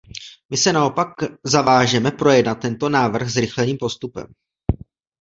My 0.49 0.57
se 0.57 0.73
naopak 0.73 1.07
zavážeme 1.45 2.11
projednat 2.11 2.55
tento 2.59 2.89
návrh 2.89 3.29
zrychleným 3.29 3.77
postupem. 3.77 4.25